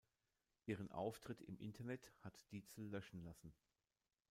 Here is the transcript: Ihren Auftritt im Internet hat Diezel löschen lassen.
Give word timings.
Ihren 0.65 0.89
Auftritt 0.91 1.41
im 1.43 1.59
Internet 1.59 2.11
hat 2.23 2.33
Diezel 2.51 2.89
löschen 2.89 3.23
lassen. 3.23 3.53